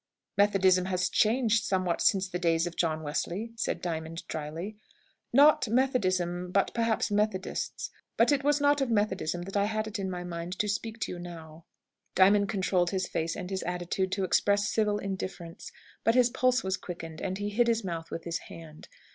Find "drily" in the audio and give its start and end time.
4.27-4.75